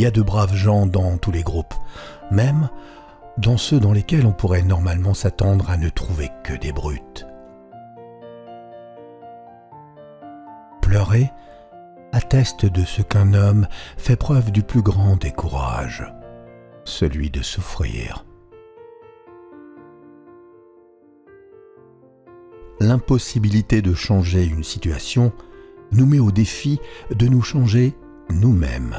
Il 0.00 0.04
y 0.04 0.06
a 0.06 0.10
de 0.10 0.22
braves 0.22 0.54
gens 0.54 0.86
dans 0.86 1.18
tous 1.18 1.30
les 1.30 1.42
groupes, 1.42 1.74
même 2.30 2.70
dans 3.36 3.58
ceux 3.58 3.78
dans 3.78 3.92
lesquels 3.92 4.24
on 4.24 4.32
pourrait 4.32 4.62
normalement 4.62 5.12
s'attendre 5.12 5.68
à 5.68 5.76
ne 5.76 5.90
trouver 5.90 6.30
que 6.42 6.54
des 6.54 6.72
brutes. 6.72 7.26
Pleurer 10.80 11.30
atteste 12.12 12.64
de 12.64 12.82
ce 12.82 13.02
qu'un 13.02 13.34
homme 13.34 13.68
fait 13.98 14.16
preuve 14.16 14.50
du 14.50 14.62
plus 14.62 14.80
grand 14.80 15.16
des 15.16 15.34
celui 16.84 17.28
de 17.28 17.42
souffrir. 17.42 18.24
L'impossibilité 22.80 23.82
de 23.82 23.92
changer 23.92 24.46
une 24.46 24.64
situation 24.64 25.30
nous 25.92 26.06
met 26.06 26.20
au 26.20 26.30
défi 26.30 26.80
de 27.14 27.26
nous 27.26 27.42
changer 27.42 27.94
nous-mêmes. 28.30 28.96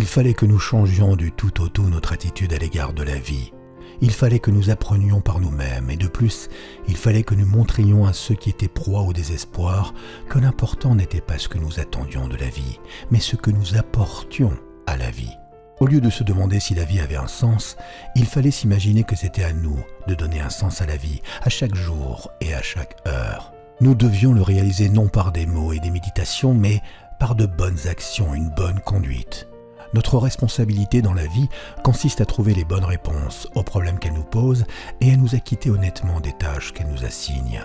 Il 0.00 0.06
fallait 0.06 0.32
que 0.32 0.46
nous 0.46 0.58
changions 0.58 1.14
du 1.14 1.30
tout 1.30 1.60
au 1.60 1.68
tout 1.68 1.82
notre 1.82 2.14
attitude 2.14 2.54
à 2.54 2.56
l'égard 2.56 2.94
de 2.94 3.02
la 3.02 3.18
vie. 3.18 3.52
Il 4.00 4.12
fallait 4.12 4.38
que 4.38 4.50
nous 4.50 4.70
apprenions 4.70 5.20
par 5.20 5.40
nous-mêmes 5.40 5.90
et 5.90 5.98
de 5.98 6.08
plus, 6.08 6.48
il 6.88 6.96
fallait 6.96 7.22
que 7.22 7.34
nous 7.34 7.44
montrions 7.44 8.06
à 8.06 8.14
ceux 8.14 8.34
qui 8.34 8.48
étaient 8.48 8.66
proies 8.66 9.02
au 9.02 9.12
désespoir 9.12 9.92
que 10.30 10.38
l'important 10.38 10.94
n'était 10.94 11.20
pas 11.20 11.36
ce 11.36 11.50
que 11.50 11.58
nous 11.58 11.80
attendions 11.80 12.28
de 12.28 12.36
la 12.38 12.48
vie, 12.48 12.80
mais 13.10 13.20
ce 13.20 13.36
que 13.36 13.50
nous 13.50 13.76
apportions 13.76 14.56
à 14.86 14.96
la 14.96 15.10
vie. 15.10 15.36
Au 15.80 15.86
lieu 15.86 16.00
de 16.00 16.08
se 16.08 16.24
demander 16.24 16.60
si 16.60 16.74
la 16.74 16.84
vie 16.84 17.00
avait 17.00 17.16
un 17.16 17.28
sens, 17.28 17.76
il 18.16 18.24
fallait 18.24 18.50
s'imaginer 18.50 19.04
que 19.04 19.16
c'était 19.16 19.44
à 19.44 19.52
nous 19.52 19.84
de 20.08 20.14
donner 20.14 20.40
un 20.40 20.48
sens 20.48 20.80
à 20.80 20.86
la 20.86 20.96
vie, 20.96 21.20
à 21.42 21.50
chaque 21.50 21.74
jour 21.74 22.30
et 22.40 22.54
à 22.54 22.62
chaque 22.62 22.96
heure. 23.06 23.52
Nous 23.82 23.94
devions 23.94 24.32
le 24.32 24.40
réaliser 24.40 24.88
non 24.88 25.08
par 25.08 25.30
des 25.30 25.44
mots 25.44 25.74
et 25.74 25.78
des 25.78 25.90
méditations, 25.90 26.54
mais 26.54 26.80
par 27.18 27.34
de 27.34 27.44
bonnes 27.44 27.86
actions, 27.86 28.34
une 28.34 28.48
bonne 28.48 28.80
conduite. 28.80 29.46
Notre 29.92 30.18
responsabilité 30.18 31.02
dans 31.02 31.14
la 31.14 31.26
vie 31.26 31.48
consiste 31.82 32.20
à 32.20 32.26
trouver 32.26 32.54
les 32.54 32.64
bonnes 32.64 32.84
réponses 32.84 33.48
aux 33.54 33.64
problèmes 33.64 33.98
qu'elle 33.98 34.14
nous 34.14 34.22
pose 34.22 34.64
et 35.00 35.12
à 35.12 35.16
nous 35.16 35.34
acquitter 35.34 35.70
honnêtement 35.70 36.20
des 36.20 36.32
tâches 36.32 36.72
qu'elle 36.72 36.88
nous 36.88 37.04
assigne. 37.04 37.60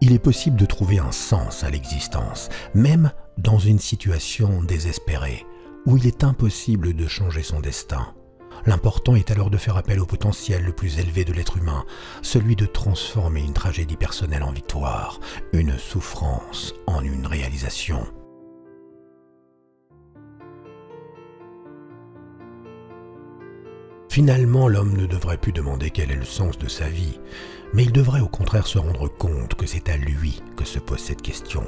Il 0.00 0.12
est 0.12 0.20
possible 0.20 0.56
de 0.56 0.64
trouver 0.64 1.00
un 1.00 1.12
sens 1.12 1.64
à 1.64 1.70
l'existence, 1.70 2.48
même 2.72 3.10
dans 3.36 3.58
une 3.58 3.80
situation 3.80 4.62
désespérée, 4.62 5.44
où 5.86 5.96
il 5.96 6.06
est 6.06 6.24
impossible 6.24 6.94
de 6.94 7.06
changer 7.06 7.42
son 7.42 7.60
destin. 7.60 8.14
L'important 8.66 9.14
est 9.14 9.30
alors 9.30 9.50
de 9.50 9.56
faire 9.56 9.76
appel 9.76 10.00
au 10.00 10.06
potentiel 10.06 10.64
le 10.64 10.72
plus 10.72 10.98
élevé 10.98 11.24
de 11.24 11.32
l'être 11.32 11.56
humain, 11.56 11.84
celui 12.22 12.56
de 12.56 12.66
transformer 12.66 13.40
une 13.40 13.52
tragédie 13.52 13.96
personnelle 13.96 14.42
en 14.42 14.52
victoire, 14.52 15.20
une 15.52 15.78
souffrance 15.78 16.74
en 16.86 17.02
une 17.02 17.26
réalisation. 17.26 18.06
Finalement, 24.08 24.68
l'homme 24.68 24.96
ne 24.96 25.06
devrait 25.06 25.36
plus 25.36 25.52
demander 25.52 25.90
quel 25.90 26.10
est 26.10 26.16
le 26.16 26.24
sens 26.24 26.58
de 26.58 26.68
sa 26.68 26.88
vie, 26.88 27.20
mais 27.72 27.84
il 27.84 27.92
devrait 27.92 28.20
au 28.20 28.28
contraire 28.28 28.66
se 28.66 28.78
rendre 28.78 29.06
compte 29.08 29.54
que 29.54 29.66
c'est 29.66 29.88
à 29.88 29.96
lui 29.96 30.42
que 30.56 30.64
se 30.64 30.78
pose 30.78 30.98
cette 30.98 31.22
question. 31.22 31.64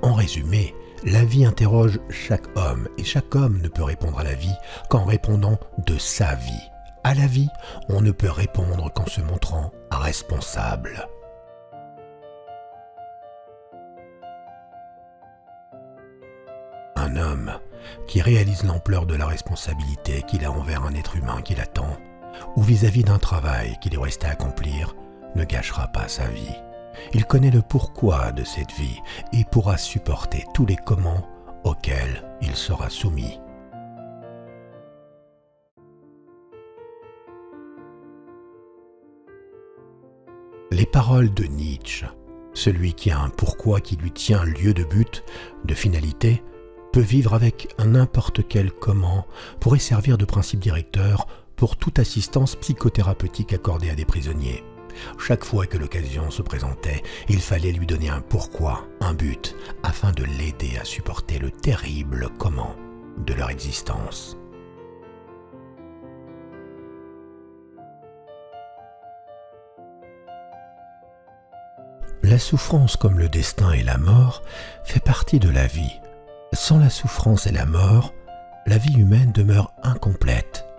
En 0.00 0.14
résumé, 0.14 0.74
la 1.04 1.24
vie 1.24 1.44
interroge 1.44 1.98
chaque 2.10 2.46
homme 2.56 2.88
et 2.98 3.04
chaque 3.04 3.34
homme 3.34 3.60
ne 3.62 3.68
peut 3.68 3.82
répondre 3.82 4.18
à 4.18 4.24
la 4.24 4.34
vie 4.34 4.54
qu'en 4.88 5.04
répondant 5.04 5.58
de 5.86 5.96
sa 5.98 6.34
vie. 6.34 6.70
À 7.04 7.14
la 7.14 7.26
vie, 7.26 7.48
on 7.88 8.00
ne 8.02 8.10
peut 8.10 8.30
répondre 8.30 8.92
qu'en 8.92 9.06
se 9.06 9.22
montrant 9.22 9.72
responsable. 9.90 11.08
Un 16.96 17.16
homme 17.16 17.52
qui 18.06 18.20
réalise 18.20 18.64
l'ampleur 18.64 19.06
de 19.06 19.14
la 19.14 19.26
responsabilité 19.26 20.22
qu'il 20.22 20.44
a 20.44 20.52
envers 20.52 20.84
un 20.84 20.94
être 20.94 21.16
humain 21.16 21.40
qui 21.40 21.54
l'attend, 21.54 21.96
ou 22.56 22.62
vis-à-vis 22.62 23.04
d'un 23.04 23.18
travail 23.18 23.78
qu'il 23.80 23.92
lui 23.92 24.02
reste 24.02 24.24
à 24.24 24.30
accomplir, 24.30 24.94
ne 25.34 25.44
gâchera 25.44 25.88
pas 25.88 26.08
sa 26.08 26.26
vie. 26.26 26.54
Il 27.14 27.24
connaît 27.24 27.50
le 27.50 27.62
pourquoi 27.62 28.32
de 28.32 28.44
cette 28.44 28.72
vie 28.72 29.00
et 29.32 29.44
pourra 29.50 29.76
supporter 29.76 30.44
tous 30.54 30.66
les 30.66 30.76
comment 30.76 31.26
auxquels 31.64 32.24
il 32.42 32.54
sera 32.54 32.88
soumis. 32.90 33.38
Les 40.72 40.86
paroles 40.86 41.34
de 41.34 41.44
Nietzsche, 41.44 42.06
celui 42.54 42.94
qui 42.94 43.10
a 43.10 43.18
un 43.18 43.28
pourquoi 43.28 43.80
qui 43.80 43.96
lui 43.96 44.12
tient 44.12 44.44
lieu 44.44 44.72
de 44.72 44.84
but, 44.84 45.24
de 45.64 45.74
finalité, 45.74 46.42
peut 46.92 47.00
vivre 47.00 47.34
avec 47.34 47.74
n'importe 47.84 48.46
quel 48.46 48.72
comment, 48.72 49.26
pourrait 49.60 49.78
servir 49.78 50.16
de 50.18 50.24
principe 50.24 50.60
directeur 50.60 51.26
pour 51.56 51.76
toute 51.76 51.98
assistance 51.98 52.56
psychothérapeutique 52.56 53.52
accordée 53.52 53.90
à 53.90 53.94
des 53.94 54.04
prisonniers. 54.04 54.64
Chaque 55.18 55.44
fois 55.44 55.66
que 55.66 55.78
l'occasion 55.78 56.30
se 56.30 56.42
présentait, 56.42 57.02
il 57.28 57.40
fallait 57.40 57.72
lui 57.72 57.86
donner 57.86 58.08
un 58.08 58.20
pourquoi, 58.20 58.86
un 59.00 59.14
but, 59.14 59.56
afin 59.82 60.12
de 60.12 60.24
l'aider 60.24 60.78
à 60.80 60.84
supporter 60.84 61.38
le 61.38 61.50
terrible 61.50 62.28
comment 62.38 62.74
de 63.18 63.34
leur 63.34 63.50
existence. 63.50 64.36
La 72.22 72.38
souffrance 72.38 72.96
comme 72.96 73.18
le 73.18 73.28
destin 73.28 73.72
et 73.72 73.82
la 73.82 73.98
mort 73.98 74.42
fait 74.84 75.02
partie 75.02 75.40
de 75.40 75.48
la 75.48 75.66
vie. 75.66 76.00
Sans 76.52 76.78
la 76.78 76.90
souffrance 76.90 77.46
et 77.46 77.52
la 77.52 77.66
mort, 77.66 78.12
la 78.66 78.78
vie 78.78 78.94
humaine 78.94 79.32
demeure 79.32 79.72
incomplète. 79.82 80.69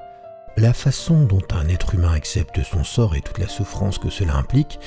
La 0.57 0.73
façon 0.73 1.23
dont 1.23 1.41
un 1.51 1.67
être 1.69 1.95
humain 1.95 2.13
accepte 2.13 2.61
son 2.63 2.83
sort 2.83 3.15
et 3.15 3.21
toute 3.21 3.39
la 3.39 3.47
souffrance 3.47 3.97
que 3.97 4.09
cela 4.09 4.35
implique, 4.35 4.79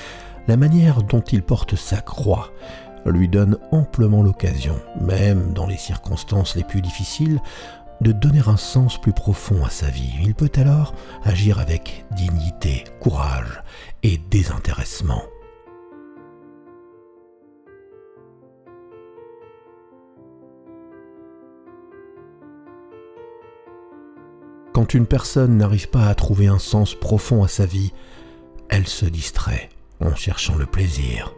la 0.47 0.57
manière 0.57 1.03
dont 1.03 1.23
il 1.23 1.43
porte 1.43 1.75
sa 1.75 2.01
croix, 2.01 2.51
lui 3.07 3.29
donne 3.29 3.59
amplement 3.71 4.23
l'occasion, 4.23 4.81
même 5.01 5.53
dans 5.53 5.67
les 5.67 5.77
circonstances 5.77 6.57
les 6.57 6.65
plus 6.65 6.81
difficiles, 6.81 7.41
de 8.01 8.13
donner 8.13 8.43
un 8.47 8.57
sens 8.57 9.01
plus 9.01 9.13
profond 9.13 9.65
à 9.65 9.71
sa 9.71 9.89
vie. 9.89 10.15
Il 10.23 10.35
peut 10.35 10.53
alors 10.57 10.95
agir 11.25 11.59
avec 11.59 12.05
dignité, 12.13 12.85
courage 13.01 13.63
et 14.03 14.21
désintéressement. 14.31 15.23
Quand 24.85 24.93
une 24.93 25.07
personne 25.07 25.57
n'arrive 25.57 25.89
pas 25.89 26.09
à 26.09 26.15
trouver 26.15 26.47
un 26.47 26.59
sens 26.59 26.95
profond 26.95 27.43
à 27.43 27.49
sa 27.49 27.65
vie, 27.65 27.95
elle 28.69 28.87
se 28.87 29.07
distrait 29.07 29.71
en 29.99 30.15
cherchant 30.15 30.57
le 30.57 30.67
plaisir. 30.67 31.35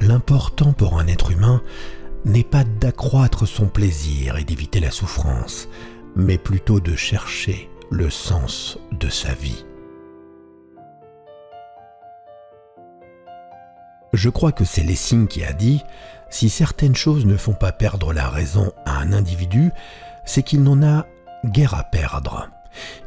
L'important 0.00 0.72
pour 0.72 0.98
un 0.98 1.06
être 1.08 1.30
humain 1.30 1.62
n'est 2.24 2.42
pas 2.42 2.64
d'accroître 2.64 3.46
son 3.46 3.66
plaisir 3.66 4.38
et 4.38 4.44
d'éviter 4.44 4.80
la 4.80 4.90
souffrance, 4.90 5.68
mais 6.16 6.38
plutôt 6.38 6.80
de 6.80 6.96
chercher 6.96 7.68
le 7.90 8.08
sens 8.08 8.78
de 8.98 9.10
sa 9.10 9.34
vie. 9.34 9.66
Je 14.14 14.28
crois 14.28 14.52
que 14.52 14.64
c'est 14.64 14.84
Lessing 14.84 15.26
qui 15.26 15.44
a 15.44 15.52
dit 15.52 15.82
si 16.30 16.48
certaines 16.48 16.94
choses 16.94 17.26
ne 17.26 17.36
font 17.36 17.52
pas 17.52 17.72
perdre 17.72 18.12
la 18.12 18.28
raison 18.28 18.72
à 18.86 18.98
un 18.98 19.12
individu, 19.12 19.72
c'est 20.24 20.44
qu'il 20.44 20.62
n'en 20.62 20.84
a 20.84 21.06
guère 21.44 21.74
à 21.74 21.82
perdre. 21.82 22.48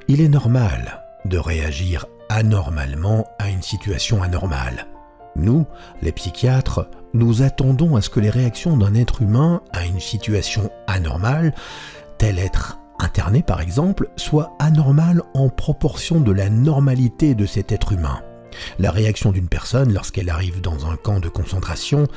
Il 0.10 0.20
est 0.20 0.28
normal 0.28 1.02
de 1.24 1.38
réagir 1.38 2.06
anormalement 2.28 3.26
à 3.40 3.50
une 3.50 3.62
situation 3.62 4.22
anormale. 4.22 4.86
Nous, 5.38 5.66
les 6.02 6.12
psychiatres, 6.12 6.90
nous 7.14 7.42
attendons 7.42 7.96
à 7.96 8.02
ce 8.02 8.10
que 8.10 8.20
les 8.20 8.30
réactions 8.30 8.76
d'un 8.76 8.94
être 8.94 9.22
humain 9.22 9.62
à 9.72 9.86
une 9.86 10.02
situation 10.02 10.70
anormale, 10.88 11.54
tel 12.18 12.38
être 12.38 12.80
interné 13.00 13.44
par 13.44 13.62
exemple, 13.62 14.10
soient 14.18 14.58
anormales 14.60 15.22
en 15.34 15.48
proportion 15.48 16.20
de 16.20 16.34
la 16.34 16.50
normalité 16.50 17.34
de 17.34 17.46
cet 17.46 17.72
être 17.72 17.94
humain. 17.94 18.22
La 18.80 18.92
réaction 18.92 19.32
d'une 19.32 19.48
personne 19.48 19.94
lorsqu'elle 19.94 20.30
arrive 20.30 20.62
dans 20.62 20.86
un 20.86 20.96
camp 20.96 21.20
de 21.20 21.30
concentration 21.30 22.08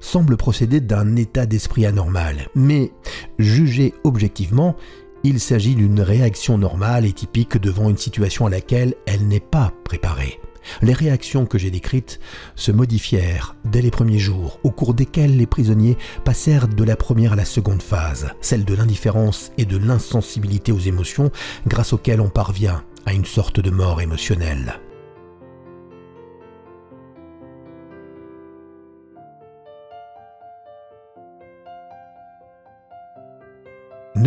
semble 0.00 0.36
procéder 0.36 0.80
d'un 0.80 1.16
état 1.16 1.46
d'esprit 1.46 1.86
anormal, 1.86 2.48
mais 2.54 2.92
jugé 3.38 3.94
objectivement, 4.04 4.76
il 5.24 5.40
s'agit 5.40 5.74
d'une 5.74 6.00
réaction 6.00 6.58
normale 6.58 7.04
et 7.04 7.12
typique 7.12 7.58
devant 7.58 7.90
une 7.90 7.96
situation 7.96 8.46
à 8.46 8.50
laquelle 8.50 8.94
elle 9.06 9.26
n'est 9.26 9.40
pas 9.40 9.72
préparée. 9.84 10.38
Les 10.82 10.92
réactions 10.92 11.46
que 11.46 11.58
j'ai 11.58 11.70
décrites 11.70 12.20
se 12.54 12.72
modifièrent 12.72 13.56
dès 13.64 13.82
les 13.82 13.90
premiers 13.90 14.18
jours, 14.18 14.60
au 14.62 14.70
cours 14.70 14.94
desquels 14.94 15.36
les 15.36 15.46
prisonniers 15.46 15.96
passèrent 16.24 16.68
de 16.68 16.84
la 16.84 16.96
première 16.96 17.32
à 17.32 17.36
la 17.36 17.44
seconde 17.44 17.82
phase, 17.82 18.28
celle 18.40 18.64
de 18.64 18.74
l'indifférence 18.74 19.50
et 19.58 19.64
de 19.64 19.78
l'insensibilité 19.78 20.72
aux 20.72 20.78
émotions, 20.78 21.30
grâce 21.66 21.92
auxquelles 21.92 22.20
on 22.20 22.28
parvient 22.28 22.82
à 23.06 23.14
une 23.14 23.24
sorte 23.24 23.60
de 23.60 23.70
mort 23.70 24.00
émotionnelle. 24.00 24.78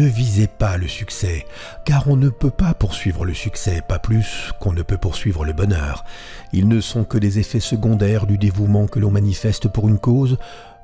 Ne 0.02 0.08
visez 0.08 0.48
pas 0.48 0.78
le 0.78 0.88
succès, 0.88 1.46
car 1.86 2.08
on 2.08 2.16
ne 2.16 2.30
peut 2.30 2.50
pas 2.50 2.74
poursuivre 2.74 3.24
le 3.24 3.36
succès, 3.36 3.84
pas 3.88 4.00
plus 4.00 4.52
qu'on 4.60 4.74
ne 4.74 4.82
peut 4.82 4.98
poursuivre 4.98 5.46
le 5.46 5.54
bonheur. 5.54 6.06
Ils 6.54 6.68
ne 6.68 6.82
sont 6.82 7.04
que 7.04 7.20
des 7.20 7.38
effets 7.38 7.60
secondaires 7.60 8.26
du 8.26 8.40
dévouement 8.40 8.88
que 8.88 8.98
l'on 8.98 9.12
manifeste 9.12 9.68
pour 9.68 9.88
une 9.88 10.00
cause, 10.00 10.40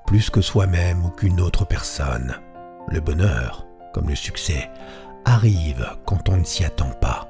plus 0.05 0.29
que 0.29 0.41
soi-même 0.41 1.03
ou 1.03 1.09
qu'une 1.09 1.41
autre 1.41 1.65
personne. 1.65 2.35
Le 2.89 2.99
bonheur, 2.99 3.65
comme 3.91 4.07
le 4.07 4.13
succès, 4.13 4.69
arrive 5.25 5.89
quand 6.05 6.29
on 6.29 6.37
ne 6.37 6.45
s'y 6.45 6.63
attend 6.63 6.91
pas. 7.01 7.27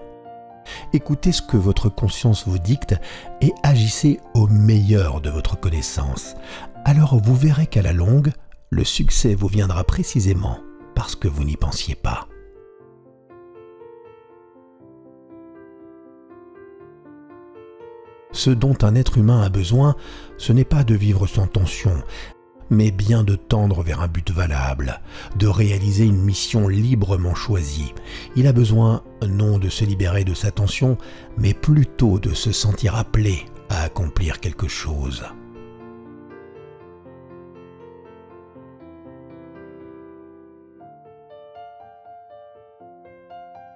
Écoutez 0.92 1.31
ce 1.31 1.42
que 1.42 1.56
votre 1.56 1.88
conscience 1.88 2.45
vous 2.50 2.60
dicte 2.60 2.95
et 3.40 3.54
agissez 3.63 4.19
au 4.33 4.48
meilleur 4.48 5.22
de 5.22 5.30
votre 5.30 5.57
connaissance. 5.57 6.36
Alors 6.83 7.18
vous 7.24 7.36
verrez 7.38 7.68
qu'à 7.68 7.81
la 7.81 7.94
longue, 7.94 8.33
le 8.72 8.83
succès 8.83 9.36
vous 9.36 9.48
viendra 9.48 9.86
précisément 9.86 10.60
parce 10.97 11.15
que 11.15 11.27
vous 11.27 11.44
n'y 11.44 11.57
pensiez 11.57 11.94
pas. 11.94 12.27
Ce 18.31 18.49
dont 18.49 18.75
un 18.81 18.95
être 18.95 19.19
humain 19.19 19.44
a 19.44 19.49
besoin, 19.49 19.95
ce 20.39 20.53
n'est 20.53 20.65
pas 20.65 20.83
de 20.83 20.95
vivre 20.95 21.27
sans 21.27 21.45
tension, 21.45 21.94
mais 22.71 22.89
bien 22.89 23.23
de 23.23 23.35
tendre 23.35 23.83
vers 23.83 24.01
un 24.01 24.07
but 24.07 24.31
valable, 24.31 24.99
de 25.35 25.45
réaliser 25.45 26.03
une 26.03 26.23
mission 26.23 26.67
librement 26.67 27.35
choisie. 27.35 27.94
Il 28.35 28.47
a 28.47 28.51
besoin 28.51 29.03
non 29.27 29.59
de 29.59 29.69
se 29.69 29.85
libérer 29.85 30.23
de 30.23 30.33
sa 30.33 30.49
tension, 30.49 30.97
mais 31.38 31.53
plutôt 31.53 32.17
de 32.17 32.33
se 32.33 32.51
sentir 32.51 32.95
appelé 32.95 33.45
à 33.69 33.83
accomplir 33.83 34.39
quelque 34.39 34.67
chose. 34.67 35.23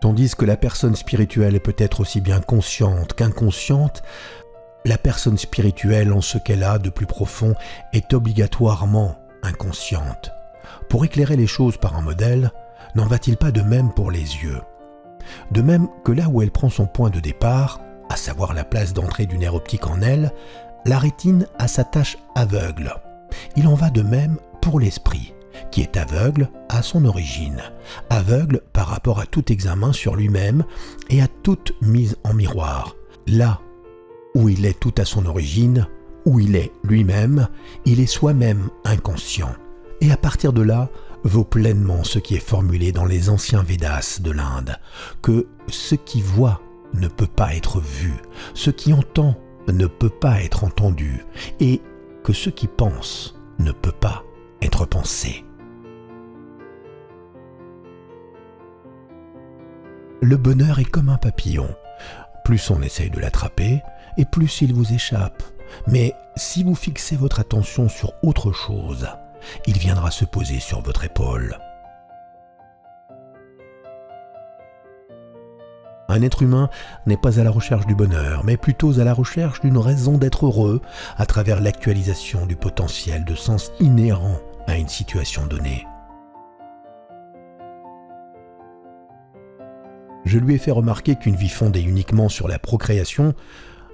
Tandis 0.01 0.33
que 0.35 0.45
la 0.45 0.57
personne 0.57 0.95
spirituelle 0.95 1.59
peut-être 1.59 1.99
aussi 1.99 2.21
bien 2.21 2.41
consciente 2.41 3.13
qu'inconsciente, 3.13 4.01
la 4.83 4.97
personne 4.97 5.37
spirituelle 5.37 6.11
en 6.11 6.21
ce 6.21 6.39
qu'elle 6.39 6.63
a 6.63 6.79
de 6.79 6.89
plus 6.89 7.05
profond 7.05 7.53
est 7.93 8.11
obligatoirement 8.15 9.15
inconsciente. 9.43 10.31
Pour 10.89 11.05
éclairer 11.05 11.35
les 11.35 11.45
choses 11.45 11.77
par 11.77 11.95
un 11.95 12.01
modèle, 12.01 12.51
n'en 12.95 13.05
va-t-il 13.05 13.37
pas 13.37 13.51
de 13.51 13.61
même 13.61 13.93
pour 13.93 14.09
les 14.09 14.19
yeux? 14.19 14.61
De 15.51 15.61
même 15.61 15.87
que 16.03 16.11
là 16.11 16.29
où 16.29 16.41
elle 16.41 16.51
prend 16.51 16.71
son 16.71 16.87
point 16.87 17.11
de 17.11 17.19
départ, 17.19 17.79
à 18.09 18.15
savoir 18.15 18.55
la 18.55 18.63
place 18.63 18.93
d'entrée 18.93 19.27
du 19.27 19.37
nerf 19.37 19.53
optique 19.53 19.85
en 19.85 20.01
elle, 20.01 20.31
la 20.83 20.97
rétine 20.97 21.45
a 21.59 21.67
sa 21.67 21.83
tâche 21.83 22.17
aveugle. 22.33 22.95
Il 23.55 23.67
en 23.67 23.75
va 23.75 23.91
de 23.91 24.01
même 24.01 24.37
pour 24.61 24.79
l'esprit 24.79 25.35
qui 25.71 25.81
est 25.81 25.97
aveugle 25.97 26.49
à 26.69 26.81
son 26.81 27.05
origine, 27.05 27.61
aveugle 28.09 28.61
par 28.73 28.87
rapport 28.87 29.19
à 29.19 29.25
tout 29.25 29.51
examen 29.51 29.93
sur 29.93 30.15
lui-même 30.15 30.63
et 31.09 31.21
à 31.21 31.27
toute 31.27 31.73
mise 31.81 32.17
en 32.23 32.33
miroir. 32.33 32.95
Là 33.27 33.61
où 34.35 34.49
il 34.49 34.65
est 34.65 34.79
tout 34.79 34.93
à 34.97 35.05
son 35.05 35.25
origine, 35.25 35.87
où 36.25 36.39
il 36.39 36.55
est 36.55 36.71
lui-même, 36.83 37.47
il 37.85 37.99
est 37.99 38.05
soi-même 38.05 38.69
inconscient. 38.85 39.53
Et 39.99 40.11
à 40.11 40.17
partir 40.17 40.53
de 40.53 40.61
là, 40.61 40.89
vaut 41.23 41.43
pleinement 41.43 42.03
ce 42.03 42.19
qui 42.19 42.35
est 42.35 42.39
formulé 42.39 42.91
dans 42.91 43.05
les 43.05 43.29
anciens 43.29 43.63
Védas 43.63 44.19
de 44.21 44.31
l'Inde, 44.31 44.77
que 45.21 45.47
ce 45.67 45.95
qui 45.95 46.21
voit 46.21 46.61
ne 46.93 47.07
peut 47.07 47.27
pas 47.27 47.55
être 47.55 47.79
vu, 47.79 48.13
ce 48.53 48.69
qui 48.71 48.93
entend 48.93 49.37
ne 49.67 49.85
peut 49.85 50.09
pas 50.09 50.41
être 50.41 50.63
entendu, 50.63 51.23
et 51.59 51.81
que 52.23 52.33
ce 52.33 52.49
qui 52.49 52.67
pense 52.67 53.35
ne 53.59 53.71
peut 53.71 53.91
pas 53.91 54.23
être 54.61 54.85
pensé. 54.85 55.43
Le 60.21 60.37
bonheur 60.37 60.79
est 60.79 60.85
comme 60.85 61.09
un 61.09 61.17
papillon. 61.17 61.67
Plus 62.45 62.69
on 62.69 62.81
essaye 62.81 63.09
de 63.09 63.19
l'attraper, 63.19 63.81
et 64.17 64.25
plus 64.25 64.61
il 64.61 64.73
vous 64.73 64.93
échappe. 64.93 65.41
Mais 65.87 66.13
si 66.35 66.63
vous 66.63 66.75
fixez 66.75 67.15
votre 67.15 67.39
attention 67.39 67.89
sur 67.89 68.13
autre 68.21 68.51
chose, 68.51 69.07
il 69.65 69.77
viendra 69.77 70.11
se 70.11 70.25
poser 70.25 70.59
sur 70.59 70.81
votre 70.81 71.03
épaule. 71.03 71.57
Un 76.07 76.21
être 76.23 76.43
humain 76.43 76.69
n'est 77.05 77.17
pas 77.17 77.39
à 77.39 77.43
la 77.43 77.51
recherche 77.51 77.87
du 77.87 77.95
bonheur, 77.95 78.43
mais 78.43 78.57
plutôt 78.57 78.99
à 78.99 79.05
la 79.05 79.13
recherche 79.13 79.61
d'une 79.61 79.77
raison 79.77 80.17
d'être 80.17 80.45
heureux 80.45 80.81
à 81.17 81.25
travers 81.25 81.61
l'actualisation 81.61 82.45
du 82.45 82.57
potentiel 82.57 83.23
de 83.23 83.33
sens 83.33 83.71
inhérent 83.79 84.37
une 84.77 84.87
situation 84.87 85.45
donnée. 85.45 85.85
Je 90.25 90.37
lui 90.37 90.55
ai 90.55 90.57
fait 90.57 90.71
remarquer 90.71 91.15
qu'une 91.15 91.35
vie 91.35 91.49
fondée 91.49 91.81
uniquement 91.81 92.29
sur 92.29 92.47
la 92.47 92.59
procréation 92.59 93.33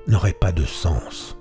n'aurait 0.07 0.33
pas 0.33 0.51
de 0.51 0.65
sens, 0.65 1.37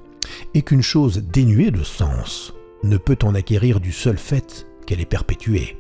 et 0.55 0.63
qu'une 0.63 0.83
chose 0.83 1.23
dénuée 1.23 1.71
de 1.71 1.83
sens 1.83 2.55
ne 2.83 2.97
peut 2.97 3.19
en 3.23 3.35
acquérir 3.35 3.81
du 3.81 3.93
seul 3.93 4.19
fait 4.19 4.67
qu'elle 4.87 5.01
est 5.01 5.07
perpétuée. 5.07 5.79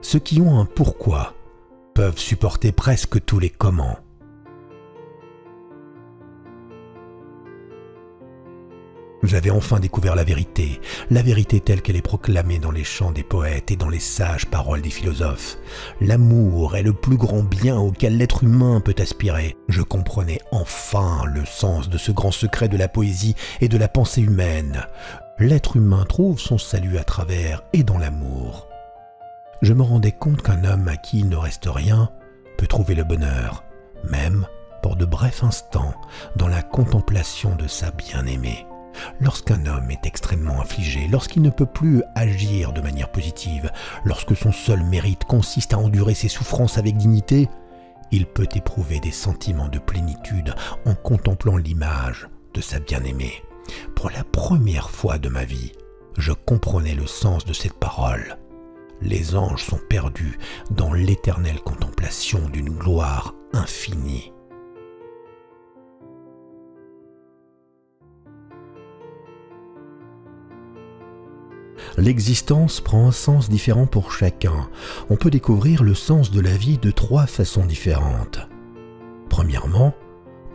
Ceux 0.00 0.18
qui 0.18 0.40
ont 0.40 0.58
un 0.58 0.64
pourquoi 0.64 1.34
peuvent 1.94 2.18
supporter 2.18 2.72
presque 2.72 3.24
tous 3.24 3.38
les 3.38 3.50
comment. 3.50 3.98
J'avais 9.22 9.50
enfin 9.50 9.78
découvert 9.78 10.16
la 10.16 10.24
vérité, 10.24 10.80
la 11.10 11.22
vérité 11.22 11.60
telle 11.60 11.80
qu'elle 11.80 11.96
est 11.96 12.02
proclamée 12.02 12.58
dans 12.58 12.72
les 12.72 12.82
chants 12.82 13.12
des 13.12 13.22
poètes 13.22 13.70
et 13.70 13.76
dans 13.76 13.88
les 13.88 14.00
sages 14.00 14.46
paroles 14.46 14.82
des 14.82 14.90
philosophes. 14.90 15.58
L'amour 16.00 16.74
est 16.74 16.82
le 16.82 16.92
plus 16.92 17.16
grand 17.16 17.44
bien 17.44 17.78
auquel 17.78 18.16
l'être 18.16 18.42
humain 18.42 18.80
peut 18.80 18.96
aspirer. 18.98 19.56
Je 19.68 19.82
comprenais 19.82 20.40
enfin 20.50 21.22
le 21.26 21.44
sens 21.44 21.88
de 21.88 21.98
ce 21.98 22.10
grand 22.10 22.32
secret 22.32 22.68
de 22.68 22.76
la 22.76 22.88
poésie 22.88 23.36
et 23.60 23.68
de 23.68 23.78
la 23.78 23.86
pensée 23.86 24.22
humaine. 24.22 24.86
L'être 25.38 25.76
humain 25.76 26.04
trouve 26.08 26.40
son 26.40 26.58
salut 26.58 26.98
à 26.98 27.04
travers 27.04 27.62
et 27.72 27.84
dans 27.84 27.98
l'amour. 27.98 28.68
Je 29.62 29.72
me 29.72 29.82
rendais 29.82 30.12
compte 30.12 30.42
qu'un 30.42 30.64
homme 30.64 30.88
à 30.88 30.96
qui 30.96 31.20
il 31.20 31.28
ne 31.28 31.36
reste 31.36 31.68
rien 31.68 32.10
peut 32.58 32.66
trouver 32.66 32.96
le 32.96 33.04
bonheur, 33.04 33.62
même 34.10 34.46
pour 34.82 34.96
de 34.96 35.04
brefs 35.04 35.44
instants, 35.44 35.94
dans 36.34 36.48
la 36.48 36.62
contemplation 36.62 37.54
de 37.54 37.68
sa 37.68 37.92
bien-aimée. 37.92 38.66
Lorsqu'un 39.20 39.66
homme 39.66 39.90
est 39.90 40.06
extrêmement 40.06 40.60
affligé, 40.60 41.08
lorsqu'il 41.08 41.42
ne 41.42 41.50
peut 41.50 41.66
plus 41.66 42.02
agir 42.14 42.72
de 42.72 42.80
manière 42.80 43.10
positive, 43.10 43.70
lorsque 44.04 44.36
son 44.36 44.52
seul 44.52 44.82
mérite 44.84 45.24
consiste 45.24 45.74
à 45.74 45.78
endurer 45.78 46.14
ses 46.14 46.28
souffrances 46.28 46.78
avec 46.78 46.96
dignité, 46.96 47.48
il 48.10 48.26
peut 48.26 48.48
éprouver 48.54 49.00
des 49.00 49.10
sentiments 49.10 49.68
de 49.68 49.78
plénitude 49.78 50.54
en 50.84 50.94
contemplant 50.94 51.56
l'image 51.56 52.28
de 52.54 52.60
sa 52.60 52.78
bien-aimée. 52.78 53.42
Pour 53.94 54.10
la 54.10 54.24
première 54.24 54.90
fois 54.90 55.18
de 55.18 55.28
ma 55.28 55.44
vie, 55.44 55.72
je 56.18 56.32
comprenais 56.32 56.94
le 56.94 57.06
sens 57.06 57.44
de 57.44 57.52
cette 57.52 57.78
parole. 57.78 58.36
Les 59.00 59.34
anges 59.34 59.64
sont 59.64 59.80
perdus 59.88 60.38
dans 60.70 60.92
l'éternelle 60.92 61.60
contemplation 61.60 62.48
d'une 62.48 62.70
gloire 62.70 63.34
infinie. 63.52 64.31
L'existence 71.98 72.80
prend 72.80 73.06
un 73.06 73.12
sens 73.12 73.48
différent 73.48 73.86
pour 73.86 74.12
chacun. 74.12 74.68
On 75.10 75.16
peut 75.16 75.30
découvrir 75.30 75.82
le 75.82 75.94
sens 75.94 76.30
de 76.30 76.40
la 76.40 76.56
vie 76.56 76.78
de 76.78 76.90
trois 76.90 77.26
façons 77.26 77.66
différentes. 77.66 78.40
Premièrement, 79.28 79.94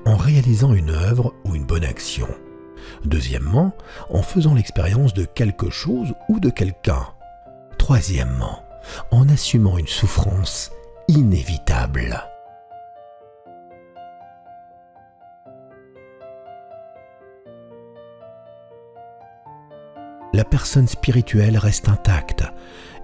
en 0.06 0.16
réalisant 0.16 0.74
une 0.74 0.90
œuvre 0.90 1.34
ou 1.46 1.56
une 1.56 1.66
bonne 1.66 1.84
action. 1.84 2.28
Deuxièmement, 3.06 3.74
en 4.10 4.22
faisant 4.22 4.54
l'expérience 4.54 5.14
de 5.14 5.26
quelque 5.26 5.70
chose 5.70 6.14
ou 6.30 6.40
de 6.40 6.50
quelqu'un. 6.50 7.08
Troisièmement, 7.78 8.64
en 9.12 9.28
assumant 9.30 9.78
une 9.78 9.88
souffrance 9.88 10.72
inévitable. 11.08 12.24
La 20.38 20.46
personne 20.46 20.88
spirituelle 20.88 21.58
reste 21.58 21.90
intacte, 21.90 22.44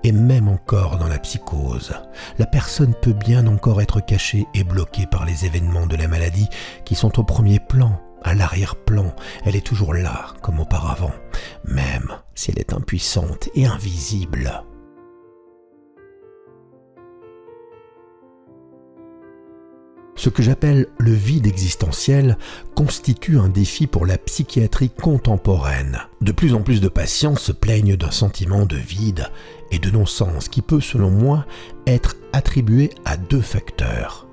et 0.03 0.11
même 0.11 0.47
encore 0.47 0.99
dans 0.99 1.07
la 1.07 1.17
psychose. 1.17 1.93
La 2.37 2.45
personne 2.45 2.93
peut 2.93 3.13
bien 3.13 3.47
encore 3.47 3.81
être 3.81 4.05
cachée 4.05 4.45
et 4.53 4.63
bloquée 4.63 5.07
par 5.07 5.25
les 5.25 5.43
événements 5.43 5.87
de 5.87 5.95
la 5.95 6.07
maladie 6.07 6.47
qui 6.85 6.93
sont 6.93 7.19
au 7.19 7.23
premier 7.23 7.59
plan, 7.59 7.99
à 8.21 8.35
l'arrière-plan. 8.35 9.15
Elle 9.45 9.55
est 9.55 9.65
toujours 9.65 9.95
là, 9.95 10.27
comme 10.43 10.59
auparavant, 10.59 11.11
même 11.65 12.13
si 12.35 12.51
elle 12.51 12.59
est 12.59 12.71
impuissante 12.71 13.49
et 13.55 13.65
invisible. 13.65 14.63
Ce 20.15 20.29
que 20.29 20.43
j'appelle 20.43 20.87
le 20.99 21.11
vide 21.11 21.47
existentiel 21.47 22.37
constitue 22.75 23.39
un 23.39 23.49
défi 23.49 23.87
pour 23.87 24.05
la 24.05 24.17
psychiatrie 24.17 24.89
contemporaine. 24.91 25.99
De 26.21 26.31
plus 26.31 26.53
en 26.53 26.61
plus 26.61 26.81
de 26.81 26.87
patients 26.87 27.35
se 27.35 27.51
plaignent 27.51 27.95
d'un 27.95 28.11
sentiment 28.11 28.65
de 28.65 28.77
vide 28.77 29.29
et 29.71 29.79
de 29.79 29.89
non-sens 29.89 30.49
qui 30.49 30.61
peut, 30.61 30.81
selon 30.81 31.09
moi, 31.09 31.45
être 31.87 32.15
attribué 32.31 32.91
à 33.05 33.17
deux 33.17 33.41
facteurs. 33.41 34.27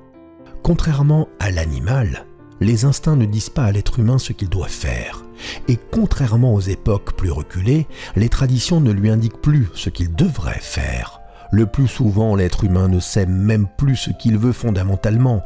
Contrairement 0.62 1.28
à 1.38 1.50
l'animal, 1.50 2.26
les 2.60 2.84
instincts 2.84 3.16
ne 3.16 3.24
disent 3.24 3.48
pas 3.48 3.64
à 3.64 3.72
l'être 3.72 3.98
humain 3.98 4.18
ce 4.18 4.34
qu'il 4.34 4.50
doit 4.50 4.68
faire. 4.68 5.24
Et 5.68 5.78
contrairement 5.90 6.54
aux 6.54 6.60
époques 6.60 7.14
plus 7.16 7.30
reculées, 7.30 7.86
les 8.16 8.28
traditions 8.28 8.80
ne 8.80 8.92
lui 8.92 9.08
indiquent 9.08 9.40
plus 9.40 9.68
ce 9.74 9.88
qu'il 9.88 10.14
devrait 10.14 10.60
faire. 10.60 11.19
Le 11.50 11.66
plus 11.66 11.88
souvent, 11.88 12.36
l'être 12.36 12.64
humain 12.64 12.88
ne 12.88 13.00
sait 13.00 13.26
même 13.26 13.66
plus 13.76 13.96
ce 13.96 14.10
qu'il 14.10 14.38
veut 14.38 14.52
fondamentalement. 14.52 15.42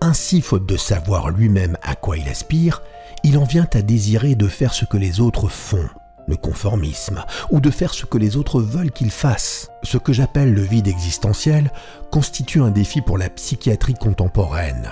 Ainsi, 0.00 0.40
faute 0.40 0.66
de 0.66 0.76
savoir 0.76 1.30
lui-même 1.30 1.76
à 1.82 1.94
quoi 1.94 2.16
il 2.16 2.28
aspire, 2.28 2.82
il 3.22 3.38
en 3.38 3.44
vient 3.44 3.68
à 3.72 3.82
désirer 3.82 4.34
de 4.34 4.48
faire 4.48 4.74
ce 4.74 4.84
que 4.84 4.96
les 4.96 5.20
autres 5.20 5.48
font, 5.48 5.88
le 6.26 6.36
conformisme, 6.36 7.24
ou 7.50 7.60
de 7.60 7.70
faire 7.70 7.94
ce 7.94 8.04
que 8.04 8.18
les 8.18 8.36
autres 8.36 8.60
veulent 8.60 8.90
qu'il 8.90 9.10
fasse. 9.10 9.70
Ce 9.82 9.96
que 9.96 10.12
j'appelle 10.12 10.52
le 10.52 10.62
vide 10.62 10.88
existentiel 10.88 11.70
constitue 12.10 12.60
un 12.60 12.70
défi 12.70 13.00
pour 13.00 13.16
la 13.16 13.30
psychiatrie 13.30 13.94
contemporaine. 13.94 14.90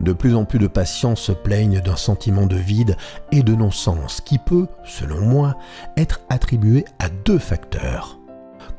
De 0.00 0.12
plus 0.12 0.34
en 0.34 0.44
plus 0.44 0.58
de 0.58 0.66
patients 0.66 1.16
se 1.16 1.32
plaignent 1.32 1.80
d'un 1.80 1.96
sentiment 1.96 2.46
de 2.46 2.56
vide 2.56 2.96
et 3.32 3.42
de 3.42 3.54
non-sens 3.54 4.20
qui 4.20 4.38
peut, 4.38 4.66
selon 4.84 5.20
moi, 5.20 5.56
être 5.96 6.20
attribué 6.28 6.84
à 6.98 7.08
deux 7.08 7.38
facteurs. 7.38 8.18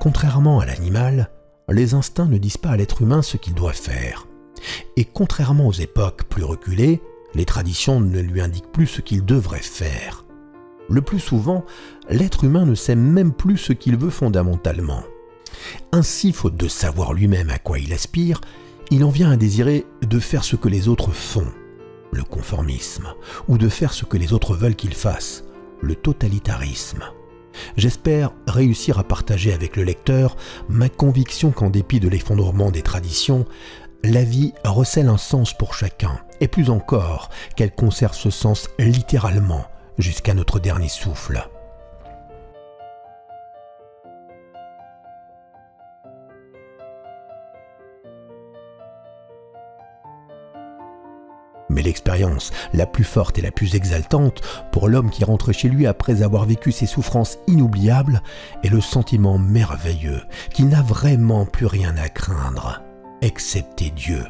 Contrairement 0.06 0.60
à 0.60 0.68
l'animal, 0.68 1.32
les 1.68 1.96
instincts 1.96 2.28
ne 2.28 2.38
disent 2.38 2.58
pas 2.58 2.70
à 2.70 2.78
l'être 2.78 3.02
humain 3.02 3.24
ce 3.24 3.38
qu'il 3.38 3.56
doit 3.56 3.74
faire. 3.74 4.28
Et 4.98 5.04
contrairement 5.04 5.66
aux 5.66 5.74
époques 5.74 6.26
plus 6.26 6.44
reculées, 6.44 7.02
les 7.34 7.46
traditions 7.46 8.00
ne 8.00 8.20
lui 8.20 8.40
indiquent 8.40 8.72
plus 8.72 8.86
ce 8.86 9.02
qu'il 9.02 9.26
devrait 9.26 9.64
faire. 9.64 10.24
Le 10.92 11.02
plus 11.02 11.20
souvent, 11.20 11.66
l'être 12.08 12.44
humain 12.44 12.68
ne 12.68 12.76
sait 12.76 12.96
même 12.96 13.34
plus 13.34 13.58
ce 13.58 13.74
qu'il 13.74 13.98
veut 13.98 14.12
fondamentalement. 14.12 15.02
Ainsi, 15.92 16.34
faute 16.34 16.56
de 16.56 16.68
savoir 16.68 17.14
lui-même 17.14 17.50
à 17.50 17.58
quoi 17.58 17.80
il 17.80 17.92
aspire, 17.92 18.42
il 18.92 19.04
en 19.04 19.10
vient 19.10 19.32
à 19.32 19.38
désirer 19.38 19.88
de 20.04 20.20
faire 20.20 20.44
ce 20.44 20.56
que 20.56 20.70
les 20.70 20.88
autres 20.88 21.14
font, 21.14 21.52
le 22.12 22.24
conformisme, 22.24 23.08
ou 23.48 23.58
de 23.58 23.70
faire 23.70 23.92
ce 23.92 24.06
que 24.06 24.18
les 24.18 24.34
autres 24.34 24.56
veulent 24.56 24.76
qu'il 24.76 24.94
fasse, 24.94 25.46
le 25.82 25.96
totalitarisme. 25.96 27.06
J'espère 27.78 28.32
réussir 28.48 29.00
à 29.00 29.04
partager 29.04 29.54
avec 29.54 29.76
le 29.76 29.84
lecteur 29.84 30.36
ma 30.70 30.90
conviction 30.90 31.52
qu'en 31.52 31.70
dépit 31.70 32.00
de 32.00 32.10
l'effondrement 32.10 32.72
des 32.72 32.82
traditions, 32.82 33.46
la 34.04 34.24
vie 34.24 34.54
recèle 34.64 35.10
un 35.10 35.18
sens 35.18 35.54
pour 35.54 35.74
chacun, 35.74 36.20
et 36.42 36.48
plus 36.48 36.70
encore 36.70 37.30
qu'elle 37.56 37.74
conserve 37.74 38.16
ce 38.16 38.30
sens 38.30 38.70
littéralement 38.78 39.66
jusqu'à 39.98 40.34
notre 40.34 40.60
dernier 40.60 40.90
souffle. 40.90 41.48
Mais 51.76 51.82
l'expérience 51.82 52.52
la 52.74 52.86
plus 52.86 53.04
forte 53.04 53.38
et 53.38 53.42
la 53.42 53.52
plus 53.52 53.76
exaltante 53.76 54.42
pour 54.72 54.88
l'homme 54.88 55.10
qui 55.10 55.26
rentre 55.26 55.52
chez 55.52 55.68
lui 55.68 55.86
après 55.86 56.24
avoir 56.24 56.46
vécu 56.46 56.72
ses 56.72 56.86
souffrances 56.86 57.38
inoubliables 57.48 58.24
est 58.64 58.70
le 58.70 58.80
sentiment 58.80 59.38
merveilleux 59.38 60.22
qu'il 60.54 60.70
n'a 60.70 60.82
vraiment 60.82 61.46
plus 61.46 61.66
rien 61.66 61.98
à 61.98 62.08
craindre, 62.08 62.82
excepté 63.22 63.92
Dieu. 63.92 64.24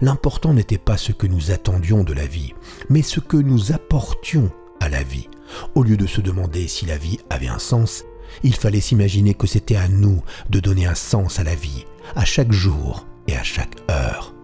L'important 0.00 0.52
n'était 0.52 0.78
pas 0.78 0.96
ce 0.96 1.12
que 1.12 1.28
nous 1.28 1.52
attendions 1.52 2.02
de 2.02 2.12
la 2.12 2.26
vie, 2.26 2.54
mais 2.90 3.02
ce 3.02 3.20
que 3.20 3.36
nous 3.36 3.70
apportions 3.70 4.50
à 4.80 4.88
la 4.88 5.04
vie. 5.04 5.28
Au 5.76 5.84
lieu 5.84 5.96
de 5.96 6.08
se 6.08 6.20
demander 6.20 6.66
si 6.66 6.86
la 6.86 6.98
vie 6.98 7.20
avait 7.30 7.46
un 7.46 7.60
sens, 7.60 8.04
il 8.42 8.54
fallait 8.54 8.80
s'imaginer 8.80 9.34
que 9.34 9.46
c'était 9.46 9.76
à 9.76 9.88
nous 9.88 10.22
de 10.50 10.60
donner 10.60 10.86
un 10.86 10.94
sens 10.94 11.38
à 11.38 11.44
la 11.44 11.54
vie, 11.54 11.84
à 12.14 12.24
chaque 12.24 12.52
jour 12.52 13.06
et 13.28 13.36
à 13.36 13.42
chaque 13.42 13.76
heure. 13.90 14.34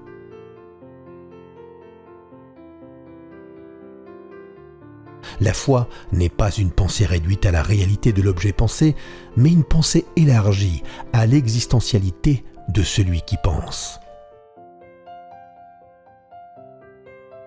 La 5.41 5.55
foi 5.55 5.89
n'est 6.13 6.29
pas 6.29 6.51
une 6.51 6.71
pensée 6.71 7.07
réduite 7.07 7.47
à 7.47 7.51
la 7.51 7.63
réalité 7.63 8.13
de 8.13 8.23
l'objet 8.23 8.53
pensé, 8.53 8.95
mais 9.37 9.51
une 9.51 9.65
pensée 9.65 10.05
élargie 10.17 10.83
à 11.13 11.27
l'existentialité 11.27 12.45
de 12.69 12.83
celui 12.83 13.23
qui 13.23 13.37
pense. 13.43 13.99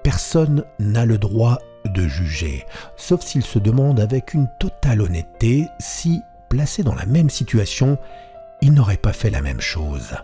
Personne 0.03 0.65
n'a 0.79 1.05
le 1.05 1.17
droit 1.17 1.59
de 1.85 2.07
juger, 2.07 2.65
sauf 2.97 3.21
s'il 3.21 3.43
se 3.43 3.59
demande 3.59 3.99
avec 3.99 4.33
une 4.33 4.47
totale 4.59 5.01
honnêteté 5.01 5.67
si, 5.79 6.21
placé 6.49 6.83
dans 6.83 6.95
la 6.95 7.05
même 7.05 7.29
situation, 7.29 7.97
il 8.61 8.73
n'aurait 8.73 8.97
pas 8.97 9.13
fait 9.13 9.29
la 9.29 9.41
même 9.41 9.61
chose. 9.61 10.15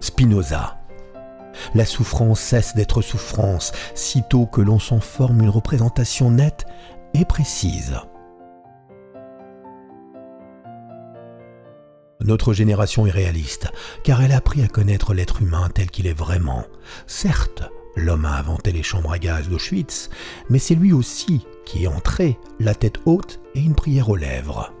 Spinoza. 0.00 0.76
La 1.74 1.84
souffrance 1.84 2.40
cesse 2.40 2.74
d'être 2.74 3.02
souffrance 3.02 3.72
sitôt 3.94 4.46
que 4.46 4.60
l'on 4.60 4.78
s'en 4.78 5.00
forme 5.00 5.42
une 5.42 5.48
représentation 5.48 6.30
nette 6.30 6.66
et 7.14 7.24
précise. 7.24 7.96
Notre 12.22 12.52
génération 12.52 13.06
est 13.06 13.10
réaliste, 13.10 13.68
car 14.04 14.22
elle 14.22 14.32
a 14.32 14.36
appris 14.36 14.62
à 14.62 14.68
connaître 14.68 15.14
l'être 15.14 15.40
humain 15.40 15.70
tel 15.72 15.90
qu'il 15.90 16.06
est 16.06 16.18
vraiment. 16.18 16.64
Certes, 17.06 17.62
l'homme 17.96 18.26
a 18.26 18.38
inventé 18.38 18.72
les 18.72 18.82
chambres 18.82 19.12
à 19.12 19.18
gaz 19.18 19.48
d'Auschwitz, 19.48 20.10
mais 20.50 20.58
c'est 20.58 20.74
lui 20.74 20.92
aussi 20.92 21.46
qui 21.64 21.84
est 21.84 21.88
entré, 21.88 22.38
la 22.58 22.74
tête 22.74 23.00
haute 23.06 23.40
et 23.54 23.60
une 23.60 23.74
prière 23.74 24.10
aux 24.10 24.16
lèvres. 24.16 24.72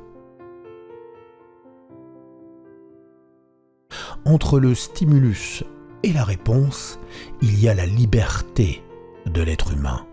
Entre 4.26 4.60
le 4.60 4.74
stimulus 4.74 5.64
et 6.02 6.12
la 6.12 6.24
réponse, 6.24 6.98
il 7.40 7.58
y 7.58 7.68
a 7.68 7.74
la 7.74 7.86
liberté 7.86 8.82
de 9.26 9.42
l'être 9.42 9.72
humain. 9.72 10.06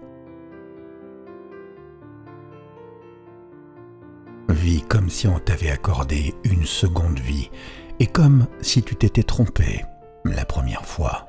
Comme 4.90 5.10
si 5.10 5.28
on 5.28 5.40
t'avait 5.40 5.70
accordé 5.70 6.36
une 6.44 6.66
seconde 6.66 7.20
vie 7.20 7.50
et 8.00 8.08
comme 8.08 8.48
si 8.62 8.84
tu 8.84 8.96
t'étais 8.96 9.24
trompé 9.24 9.86
la 10.26 10.44
première 10.44 10.86
fois. 10.86 11.28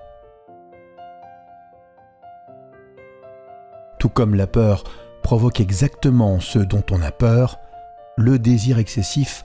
Tout 4.01 4.09
comme 4.09 4.35
la 4.35 4.49
peur 4.49 4.83
provoque 5.23 5.61
exactement 5.61 6.41
ce 6.41 6.59
dont 6.59 6.83
on 6.91 7.01
a 7.01 7.13
peur, 7.13 7.61
le 8.17 8.41
désir 8.41 8.79
excessif 8.79 9.45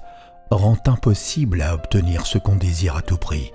rend 0.49 0.77
impossible 0.87 1.61
à 1.61 1.75
obtenir 1.75 2.25
ce 2.25 2.39
qu'on 2.39 2.55
désire 2.55 2.95
à 2.95 3.03
tout 3.03 3.17
prix. 3.17 3.51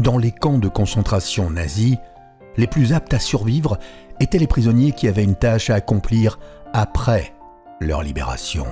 Dans 0.00 0.18
les 0.18 0.32
camps 0.32 0.58
de 0.58 0.68
concentration 0.68 1.50
nazis, 1.50 1.98
les 2.56 2.66
plus 2.66 2.92
aptes 2.92 3.14
à 3.14 3.20
survivre 3.20 3.78
étaient 4.18 4.38
les 4.38 4.46
prisonniers 4.46 4.92
qui 4.92 5.06
avaient 5.06 5.24
une 5.24 5.36
tâche 5.36 5.70
à 5.70 5.74
accomplir 5.74 6.38
après 6.78 7.32
leur 7.80 8.02
libération. 8.02 8.66